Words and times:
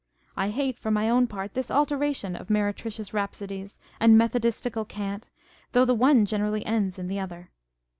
I 0.35 0.49
hate, 0.49 0.79
for 0.79 0.89
my 0.89 1.11
own 1.11 1.27
part, 1.27 1.53
this 1.53 1.69
alternation 1.69 2.35
of 2.35 2.49
meretricious 2.49 3.11
rhap 3.13 3.33
sodies 3.33 3.77
and 3.99 4.17
methodistical 4.17 4.83
cant, 4.85 5.29
though 5.73 5.85
the 5.85 5.93
one 5.93 6.25
generally 6.25 6.65
ends 6.65 6.97
in 6.97 7.07
the 7.07 7.19
other. 7.19 7.51